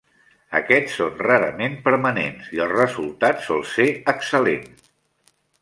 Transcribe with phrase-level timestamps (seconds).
[0.59, 4.69] Aquests són rarament permanents, i el resultat sol ser excel·lent.